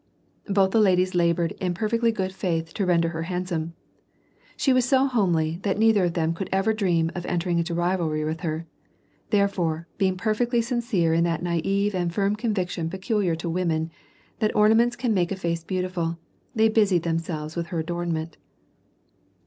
Both 0.49 0.71
the 0.71 0.79
ladies 0.81 1.13
labored 1.13 1.51
in 1.61 1.75
perfectly 1.75 2.11
good 2.11 2.33
faith 2.33 2.73
to 2.73 2.87
render 2.87 3.09
her 3.09 3.21
handsome. 3.29 3.75
She 4.57 4.73
was 4.73 4.83
so 4.83 5.05
homely, 5.05 5.59
that 5.61 5.77
neither 5.77 6.05
of 6.05 6.15
them 6.15 6.33
could 6.33 6.49
ever 6.51 6.73
dream 6.73 7.11
of 7.13 7.23
entering 7.27 7.59
into 7.59 7.75
rivalry 7.75 8.25
with 8.25 8.39
her; 8.39 8.65
therefore, 9.29 9.87
being 9.99 10.17
perfectly 10.17 10.59
sin 10.59 10.81
cere 10.81 11.13
in 11.13 11.23
that 11.25 11.43
naive 11.43 11.93
and 11.93 12.11
firm 12.11 12.35
conviction 12.35 12.89
peculiar 12.89 13.35
to 13.35 13.47
women, 13.47 13.91
that 14.39 14.55
ornaments 14.55 14.95
can 14.95 15.13
make 15.13 15.31
a 15.31 15.35
face 15.35 15.63
beautiful, 15.63 16.17
they 16.55 16.67
busied 16.67 17.03
themselves 17.03 17.55
with 17.55 17.67
her 17.67 17.77
adornment. 17.77 18.37